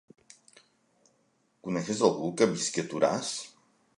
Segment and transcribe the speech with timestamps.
[1.67, 3.33] Coneixes algú que visqui a Toràs?